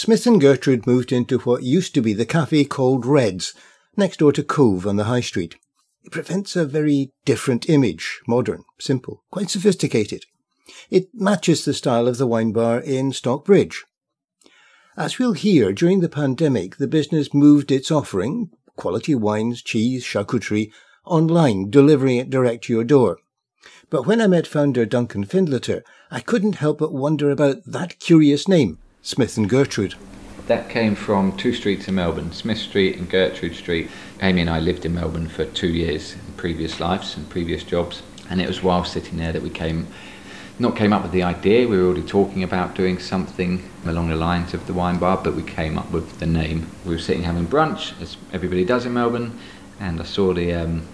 [0.00, 3.52] Smith and Gertrude moved into what used to be the cafe called Red's,
[3.96, 5.56] next door to Cove on the High Street.
[6.04, 10.24] It presents a very different image, modern, simple, quite sophisticated.
[10.88, 13.86] It matches the style of the wine bar in Stockbridge.
[14.96, 20.70] As we'll hear, during the pandemic, the business moved its offering, quality wines, cheese, charcuterie,
[21.06, 23.18] online, delivering it direct to your door.
[23.90, 28.46] But when I met founder Duncan Findlater, I couldn't help but wonder about that curious
[28.46, 28.78] name,
[29.08, 29.94] Smith and Gertrude.
[30.48, 33.88] That came from two streets in Melbourne, Smith Street and Gertrude Street.
[34.20, 38.02] Amy and I lived in Melbourne for two years in previous lives and previous jobs,
[38.28, 39.86] and it was while sitting there that we came
[40.58, 41.66] not came up with the idea.
[41.66, 45.34] We were already talking about doing something along the lines of the wine bar, but
[45.34, 46.70] we came up with the name.
[46.84, 49.38] We were sitting having brunch, as everybody does in Melbourne,
[49.80, 50.86] and I saw the um,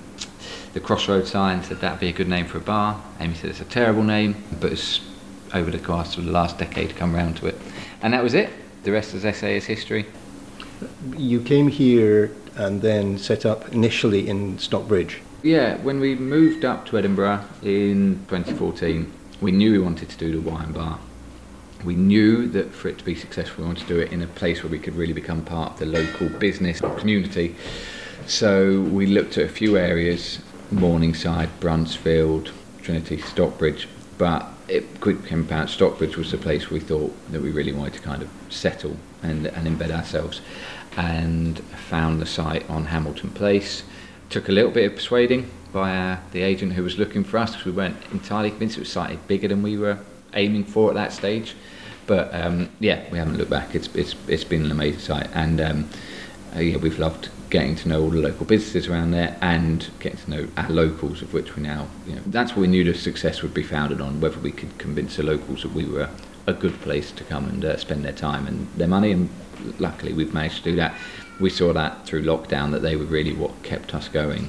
[0.73, 1.65] the crossroad sign.
[1.65, 3.03] Said that'd be a good name for a bar.
[3.19, 5.01] Amy said it's a terrible name, but it's
[5.55, 7.59] over the course of the last decade come round to it,
[8.05, 8.51] and that was it.
[8.85, 10.07] The rest, as I say, is history.
[11.17, 15.23] You came here and then set up initially in Stockbridge.
[15.42, 20.33] Yeah, when we moved up to Edinburgh in 2014 we knew we wanted to do
[20.33, 20.98] the wine bar.
[21.84, 24.27] We knew that for it to be successful, we wanted to do it in a
[24.27, 27.56] place where we could really become part of the local business community.
[28.27, 30.41] So we looked at a few areas
[30.71, 37.15] Morningside, Bruntsfield, Trinity, Stockbridge, but it quickly became apparent Stockbridge was the place we thought
[37.33, 40.41] that we really wanted to kind of settle and, and embed ourselves.
[40.97, 43.83] And found the site on Hamilton Place.
[44.31, 47.51] Took a little bit of persuading, by uh, the agent who was looking for us
[47.51, 49.98] because we weren't entirely convinced it was slightly bigger than we were
[50.33, 51.55] aiming for at that stage.
[52.06, 53.75] But um, yeah, we haven't looked back.
[53.75, 55.91] It's it's it's been an amazing site, and um,
[56.55, 60.19] uh, yeah, we've loved getting to know all the local businesses around there and getting
[60.19, 62.92] to know our locals, of which we now you know that's what we knew the
[62.92, 64.20] success would be founded on.
[64.20, 66.08] Whether we could convince the locals that we were
[66.48, 69.28] a good place to come and uh, spend their time and their money, and
[69.78, 70.97] luckily we've managed to do that.
[71.38, 74.48] We saw that through lockdown that they were really what kept us going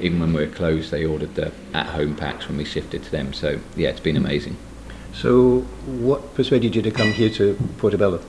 [0.00, 3.32] even when we were closed, they ordered the at-home packs when we shifted to them.
[3.32, 4.56] So yeah, it's been amazing.
[5.14, 8.20] So what persuaded you to come here to Portobello?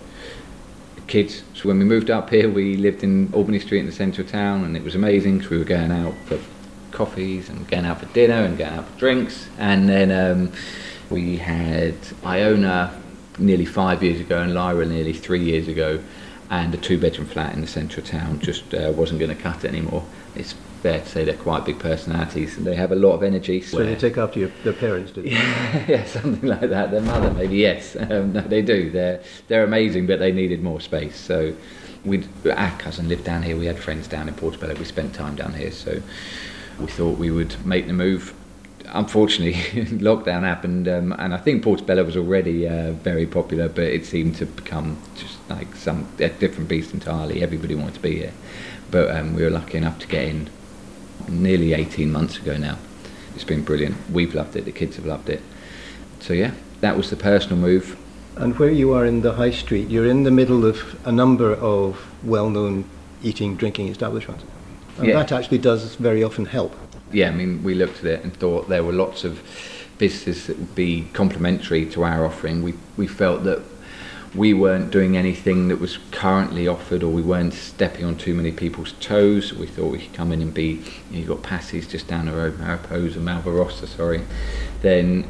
[1.14, 1.44] Kids.
[1.54, 4.32] So when we moved up here, we lived in Albany Street in the centre of
[4.32, 6.40] town, and it was amazing because we were going out for
[6.90, 9.48] coffees and going out for dinner and going out for drinks.
[9.60, 10.52] And then um,
[11.12, 11.94] we had
[12.26, 13.00] Iona
[13.38, 16.00] nearly five years ago and Lyra nearly three years ago,
[16.50, 19.64] and a two-bedroom flat in the centre of town just uh, wasn't going to cut
[19.64, 20.06] it anymore.
[20.36, 23.62] It's fair to say they're quite big personalities and they have a lot of energy.
[23.62, 25.30] So they take after your, their parents, do they?
[25.88, 26.92] yeah, something like that.
[26.92, 27.96] Their mother, maybe, yes.
[28.14, 28.92] Um, no, they do.
[28.92, 31.16] They're, they're amazing, but they needed more space.
[31.16, 31.56] So
[32.04, 33.58] we our cousin lived down here.
[33.58, 34.76] We had friends down in Portobello.
[34.76, 35.72] We spent time down here.
[35.72, 36.02] So
[36.80, 38.34] we thought we would make the move.
[38.88, 39.54] Unfortunately,
[40.00, 44.36] lockdown happened, um, and I think Portobello was already uh, very popular, but it seemed
[44.36, 47.42] to become just like some a different beast entirely.
[47.42, 48.34] Everybody wanted to be here,
[48.92, 50.50] but um, we were lucky enough to get in
[51.28, 52.78] nearly 18 months ago now.
[53.36, 53.96] It's been brilliant.
[54.12, 54.66] We've loved it.
[54.66, 55.42] The kids have loved it.
[56.20, 56.52] So yeah,
[56.82, 57.98] that was the personal move.
[58.36, 61.54] And where you are in the high street, you're in the middle of a number
[61.54, 62.86] of well-known
[63.22, 64.44] eating, drinking establishments.
[64.98, 65.14] And yeah.
[65.16, 66.76] that actually does very often help.
[67.14, 69.42] Yeah, I mean, we looked at it and thought there were lots of
[69.98, 72.64] businesses that would be complementary to our offering.
[72.64, 73.62] We, we felt that
[74.36, 78.52] we weren't doing anything that was currently offered or we weren't stepping on too many
[78.52, 79.54] people's toes.
[79.54, 80.82] We thought we could come in and be,
[81.12, 84.26] you you've got Passys just down the road, Mariposa, Malvarossa, sorry.
[84.82, 85.26] Then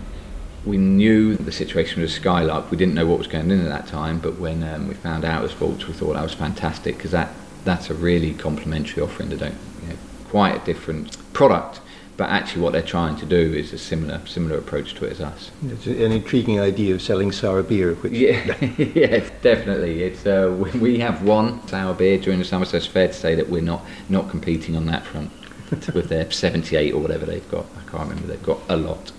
[0.66, 2.72] we knew the situation was Skylark.
[2.72, 5.26] We didn't know what was going on at that time, but when um, we found
[5.26, 7.34] out it was Vaults, we thought that was fantastic because that,
[7.66, 9.28] that's a really complementary offering.
[9.28, 9.98] They don't, you know,
[10.30, 11.80] quite a different product
[12.16, 15.22] but actually what they're trying to do is a similar similar approach to it as
[15.22, 15.52] us.
[15.66, 17.96] It's an intriguing idea of selling sour beer.
[17.96, 20.04] Which yeah, yes, definitely.
[20.04, 23.36] It's uh, we have one sour beer during the summer, so it's fair to say
[23.36, 25.32] that we're not not competing on that front
[25.94, 27.66] with their 78 or whatever they've got.
[27.78, 28.28] I can't remember.
[28.28, 29.12] They've got a lot.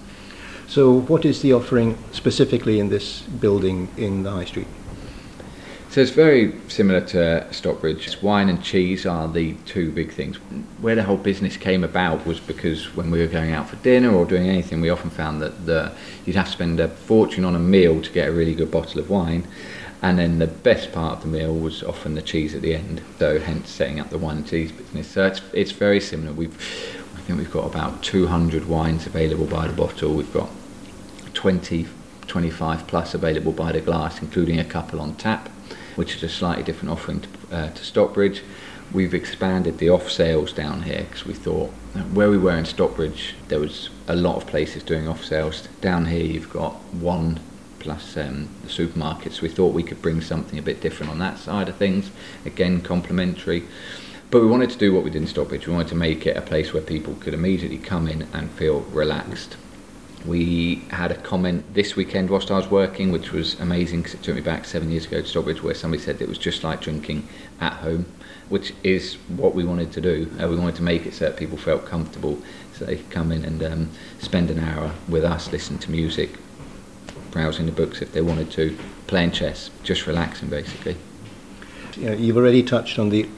[0.68, 4.68] So, what is the offering specifically in this building in the High Street?
[5.94, 8.20] So it's very similar to Stockbridge.
[8.20, 10.38] Wine and cheese are the two big things.
[10.80, 14.10] Where the whole business came about was because when we were going out for dinner
[14.12, 15.92] or doing anything, we often found that the,
[16.26, 18.98] you'd have to spend a fortune on a meal to get a really good bottle
[18.98, 19.46] of wine.
[20.02, 23.00] And then the best part of the meal was often the cheese at the end.
[23.20, 25.06] So hence setting up the wine and cheese business.
[25.06, 26.32] So it's, it's very similar.
[26.32, 26.56] We've,
[27.14, 30.12] I think we've got about 200 wines available by the bottle.
[30.12, 30.50] We've got
[31.34, 31.86] 20,
[32.26, 35.50] 25 plus available by the glass, including a couple on tap
[35.96, 38.42] which is a slightly different offering to, uh, to Stockbridge.
[38.92, 41.70] We've expanded the off sales down here because we thought
[42.12, 45.68] where we were in Stockbridge, there was a lot of places doing off sales.
[45.80, 47.40] Down here, you've got one
[47.78, 49.40] plus um, the supermarkets.
[49.40, 52.10] We thought we could bring something a bit different on that side of things.
[52.44, 53.64] Again, complementary.
[54.30, 55.68] But we wanted to do what we did in Stockbridge.
[55.68, 58.80] We wanted to make it a place where people could immediately come in and feel
[58.80, 59.56] relaxed.
[60.24, 64.22] We had a comment this weekend whilst I was working, which was amazing because it
[64.22, 66.80] took me back seven years ago to Stockbridge, where somebody said it was just like
[66.80, 67.28] drinking
[67.60, 68.06] at home,
[68.48, 70.30] which is what we wanted to do.
[70.40, 72.38] Uh, we wanted to make it so that people felt comfortable,
[72.72, 76.38] so they could come in and um, spend an hour with us, listen to music,
[77.30, 80.96] browsing the books if they wanted to, playing chess, just relaxing basically.
[81.98, 83.28] Know, you've already touched on the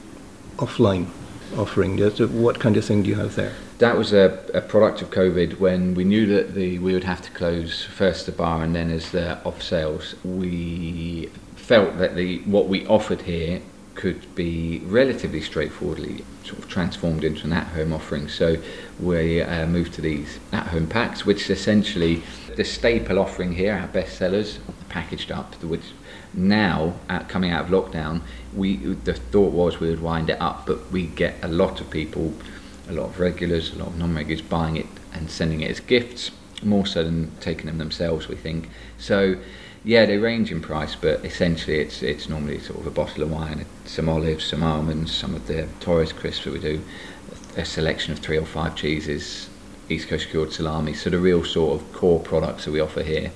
[0.55, 1.07] offline
[1.55, 1.97] offering.
[2.41, 3.55] What kind of thing do you have there?
[3.79, 7.21] That was a, a product of COVID when we knew that the we would have
[7.21, 10.15] to close first the bar and then as the off sales.
[10.23, 13.61] We felt that the what we offered here
[13.93, 18.29] could be relatively straightforwardly sort of transformed into an at-home offering.
[18.29, 18.57] So
[18.99, 22.21] we uh, moved to these at-home packs, which is essentially
[22.55, 25.81] the staple offering here, our best sellers, packaged up, which
[26.33, 28.21] now, at, coming out of lockdown,
[28.55, 31.89] we the thought was we would wind it up, but we get a lot of
[31.89, 32.33] people,
[32.89, 36.31] a lot of regulars, a lot of non-regulars buying it and sending it as gifts,
[36.63, 38.27] more so than taking them themselves.
[38.27, 39.37] We think so.
[39.83, 43.31] Yeah, they range in price, but essentially it's it's normally sort of a bottle of
[43.31, 46.81] wine, some olives, some almonds, some of the Torres crisps that we do,
[47.55, 49.49] a selection of three or five cheeses,
[49.89, 50.93] East Coast cured salami.
[50.93, 53.31] So the real sort of core products that we offer here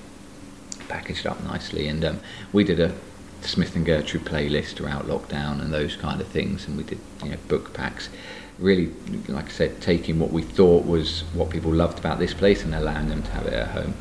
[0.88, 1.88] packaged up nicely.
[1.88, 2.20] And um,
[2.52, 2.92] we did a
[3.40, 6.66] Smith and Gertrude playlist throughout lockdown and those kind of things.
[6.66, 8.08] And we did you know book packs.
[8.58, 8.92] Really,
[9.28, 12.74] like I said, taking what we thought was what people loved about this place and
[12.74, 13.94] allowing them to have it at home.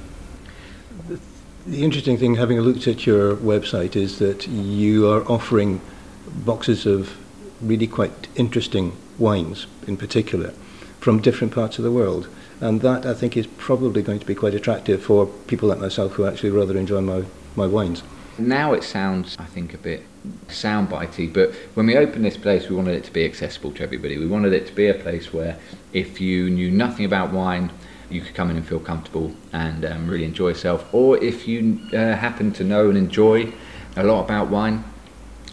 [1.65, 5.81] The interesting thing, having looked at your website, is that you are offering
[6.27, 7.17] boxes of
[7.61, 10.53] really quite interesting wines, in particular,
[10.99, 12.27] from different parts of the world.
[12.59, 16.13] And that, I think, is probably going to be quite attractive for people like myself
[16.13, 17.23] who actually rather enjoy my,
[17.55, 18.03] my wines.
[18.47, 20.03] Now it sounds, I think, a bit
[20.47, 24.17] soundbitey, but when we opened this place, we wanted it to be accessible to everybody.
[24.17, 25.57] We wanted it to be a place where
[25.93, 27.71] if you knew nothing about wine,
[28.09, 30.91] you could come in and feel comfortable and um, really enjoy yourself.
[30.93, 33.53] Or if you uh, happen to know and enjoy
[33.95, 34.83] a lot about wine,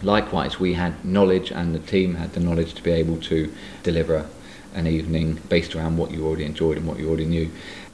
[0.03, 3.53] likewise, we had knowledge and the team had the knowledge to be able to
[3.83, 4.27] deliver
[4.75, 7.51] an evening based around what you already enjoyed and what you already knew.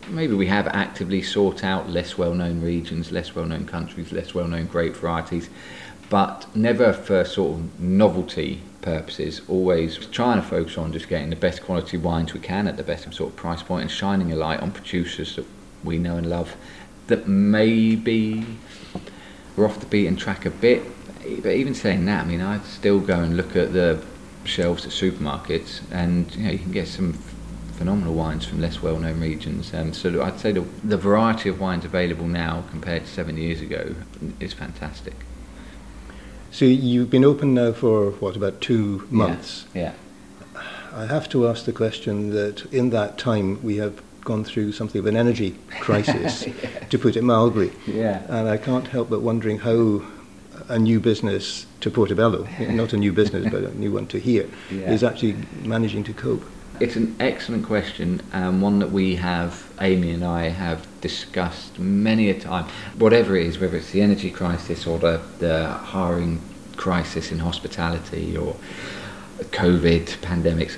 [0.08, 4.34] Maybe we have actively sought out less well known regions, less well known countries, less
[4.34, 5.48] well known grape varieties,
[6.10, 11.36] but never for sort of novelty purposes, always trying to focus on just getting the
[11.36, 14.36] best quality wines we can at the best sort of price point and shining a
[14.36, 15.46] light on producers that
[15.82, 16.54] we know and love
[17.06, 18.46] that maybe
[19.56, 20.82] we're off the beaten track a bit.
[21.42, 24.02] But even saying that, I mean, I'd still go and look at the
[24.44, 27.18] shelves at supermarkets, and you know you can get some
[27.74, 29.74] phenomenal wines from less well-known regions.
[29.74, 33.60] Um, so I'd say the, the variety of wines available now compared to seven years
[33.60, 33.94] ago
[34.40, 35.14] is fantastic.
[36.50, 39.66] So you've been open now for what about two months?
[39.74, 39.92] Yeah.
[40.54, 40.62] yeah.
[40.92, 45.00] I have to ask the question that in that time we have gone through something
[45.00, 46.78] of an energy crisis, yeah.
[46.90, 47.72] to put it mildly.
[47.86, 48.22] Yeah.
[48.28, 50.02] And I can't help but wondering how
[50.68, 54.48] a new business to Portobello, not a new business, but a new one to here,
[54.70, 54.92] yeah.
[54.92, 56.44] is actually managing to cope?
[56.80, 62.30] It's an excellent question, and one that we have, Amy and I have discussed many
[62.30, 62.64] a time.
[62.98, 66.40] Whatever it is, whether it's the energy crisis or the, the hiring
[66.76, 68.56] crisis in hospitality or
[69.38, 70.76] COVID pandemics,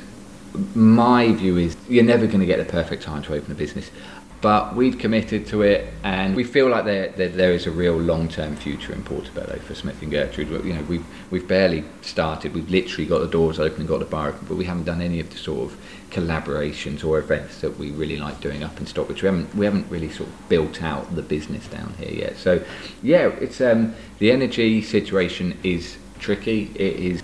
[0.74, 3.90] my view is you're never going to get the perfect time to open a business
[4.40, 7.96] but we've committed to it, and we feel like there, there, there is a real
[7.96, 10.64] long-term future in Portobello for Smith and Gertrude.
[10.64, 12.54] You know, we've we've barely started.
[12.54, 15.00] We've literally got the doors open and got the bar open, but we haven't done
[15.00, 15.78] any of the sort of
[16.10, 19.22] collaborations or events that we really like doing up in Stockbridge.
[19.22, 22.36] We haven't we haven't really sort of built out the business down here yet.
[22.36, 22.62] So,
[23.02, 26.70] yeah, it's um, the energy situation is tricky.
[26.74, 27.22] It is,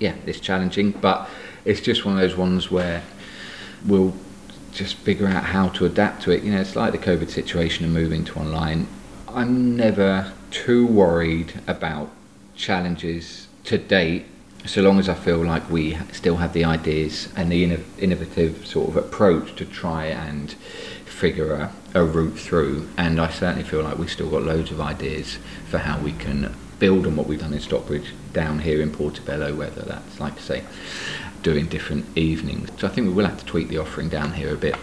[0.00, 1.28] yeah, it's challenging, but
[1.64, 3.02] it's just one of those ones where
[3.86, 4.14] we'll
[4.72, 6.42] just figure out how to adapt to it.
[6.42, 8.86] You know, it's like the COVID situation and moving to online.
[9.28, 12.10] I'm never too worried about
[12.54, 14.26] challenges to date,
[14.66, 17.64] so long as I feel like we still have the ideas and the
[17.98, 20.52] innovative sort of approach to try and
[21.04, 22.88] figure a, a route through.
[22.96, 25.38] And I certainly feel like we've still got loads of ideas
[25.68, 29.54] for how we can build on what we've done in Stockbridge down here in Portobello,
[29.54, 30.64] whether that's, like I say,
[31.42, 32.70] doing different evenings.
[32.78, 34.76] So I think we will have to tweak the offering down here a bit,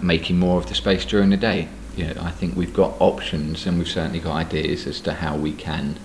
[0.00, 1.68] making more of the space during the day.
[1.96, 5.36] You know, I think we've got options and we've certainly got ideas as to how
[5.36, 5.98] we can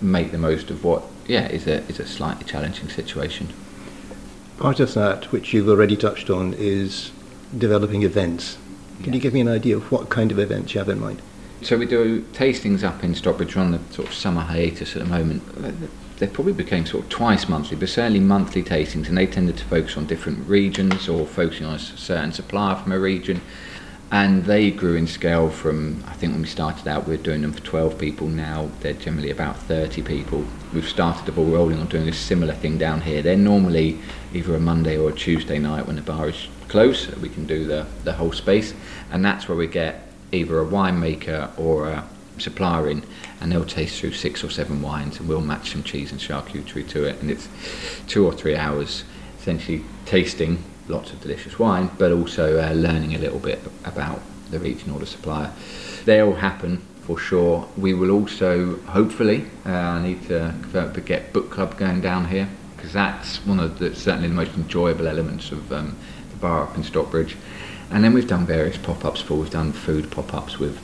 [0.00, 3.48] make the most of what, yeah, is a, is a slightly challenging situation.
[4.58, 7.10] Part of that, which you've already touched on, is
[7.56, 8.56] developing events.
[8.98, 9.14] Can yeah.
[9.14, 11.20] you give me an idea of what kind of events you have in mind?
[11.62, 13.56] So we do tastings up in Stockbridge.
[13.56, 15.42] We're on the sort of summer hiatus at the moment.
[16.18, 19.64] They probably became sort of twice monthly, but certainly monthly tastings, and they tended to
[19.64, 23.42] focus on different regions or focusing on a certain supplier from a region.
[24.10, 27.42] And they grew in scale from, I think when we started out, we were doing
[27.42, 28.28] them for 12 people.
[28.28, 30.46] Now they're generally about 30 people.
[30.72, 33.20] We've started the ball rolling on doing a similar thing down here.
[33.20, 33.98] They're normally
[34.32, 37.46] either a Monday or a Tuesday night when the bar is closed, so we can
[37.46, 38.74] do the, the whole space.
[39.10, 42.08] And that's where we get either a winemaker or a
[42.38, 43.02] supplier in,
[43.40, 46.88] and they'll taste through six or seven wines, and we'll match some cheese and charcuterie
[46.88, 47.20] to it.
[47.20, 47.48] And it's
[48.06, 49.04] two or three hours
[49.38, 54.58] essentially tasting lots of delicious wine, but also uh, learning a little bit about the
[54.58, 55.52] region or the supplier.
[56.04, 57.68] They'll happen for sure.
[57.76, 60.54] We will also, hopefully, uh, I need to
[61.04, 65.06] get book club going down here because that's one of the certainly the most enjoyable
[65.06, 65.96] elements of um,
[66.30, 67.36] the bar up in Stockbridge.
[67.90, 69.34] And then we've done various pop-ups for.
[69.34, 70.78] We've done food pop-ups with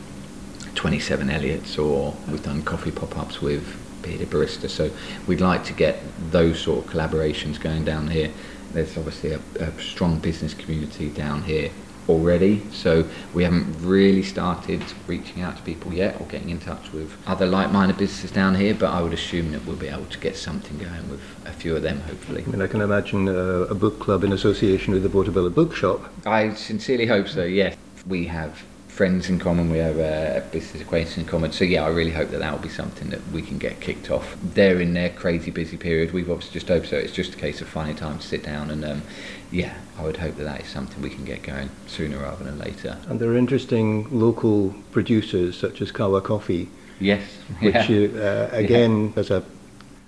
[0.82, 3.62] 27 Elliott's, or we've done coffee pop-ups with
[4.02, 4.68] Bearded Barista.
[4.68, 4.90] So
[5.28, 6.00] we'd like to get
[6.32, 8.32] those sort of collaborations going down here.
[8.72, 11.70] There's obviously a, a strong business community down here
[12.08, 16.92] already, so we haven't really started reaching out to people yet or getting in touch
[16.92, 18.74] with other like-minded businesses down here.
[18.74, 21.76] But I would assume that we'll be able to get something going with a few
[21.76, 22.42] of them, hopefully.
[22.44, 26.12] I mean, I can imagine a, a book club in association with the Portobello Bookshop.
[26.26, 27.44] I sincerely hope so.
[27.44, 28.64] Yes, we have
[29.02, 31.50] friends in common, we have a business acquaintance in common.
[31.50, 34.12] So yeah, I really hope that that will be something that we can get kicked
[34.12, 34.36] off.
[34.54, 36.12] They're in their crazy busy period.
[36.12, 36.98] We've obviously just hoped so.
[36.98, 39.02] It's just a case of finding time to sit down and um,
[39.50, 42.60] yeah, I would hope that that is something we can get going sooner rather than
[42.60, 42.96] later.
[43.08, 46.68] And there are interesting local producers such as Kawa Coffee.
[47.00, 47.24] Yes.
[47.58, 48.06] Which yeah.
[48.22, 49.14] uh, again yeah.
[49.16, 49.42] has a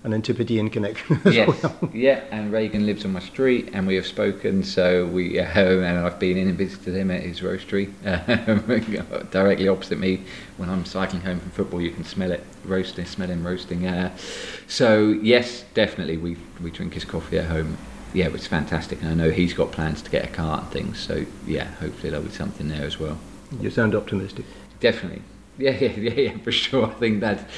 [0.04, 1.62] an Antipodean connection as yes.
[1.62, 1.90] well.
[1.92, 4.62] Yeah, and Reagan lives on my street, and we have spoken.
[4.62, 9.66] So we, uh, and I've been in and visited him at his roastery, uh, directly
[9.66, 10.22] opposite me.
[10.58, 13.86] When I'm cycling home from football, you can smell it roasting, smell him roasting.
[13.86, 14.14] Uh,
[14.68, 17.78] so yes, definitely, we we drink his coffee at home.
[18.12, 21.00] Yeah, it's fantastic, and I know he's got plans to get a car and things.
[21.00, 23.18] So yeah, hopefully there'll be something there as well.
[23.58, 24.44] You sound optimistic.
[24.80, 25.22] Definitely,
[25.58, 26.86] yeah, yeah, yeah, yeah, for sure.
[26.86, 27.48] I think that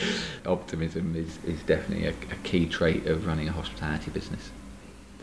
[0.44, 4.50] optimism is, is definitely a, a key trait of running a hospitality business.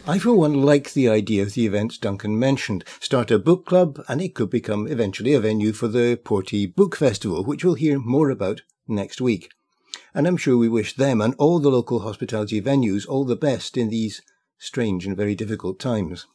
[0.05, 2.83] I, for one, like the idea of the events Duncan mentioned.
[2.99, 6.97] Start a book club, and it could become eventually a venue for the Porty Book
[6.97, 9.49] Festival, which we'll hear more about next week.
[10.13, 13.77] And I'm sure we wish them and all the local hospitality venues all the best
[13.77, 14.21] in these
[14.57, 16.25] strange and very difficult times.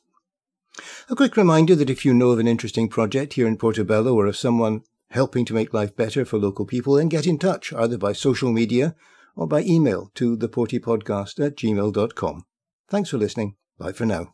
[1.11, 4.27] A quick reminder that if you know of an interesting project here in Portobello or
[4.27, 7.99] of someone helping to make life better for local people, then get in touch either
[7.99, 8.95] by social media
[9.37, 12.45] or by email to theportypodcast at gmail.com.
[12.89, 13.57] Thanks for listening.
[13.79, 14.33] Bye for now.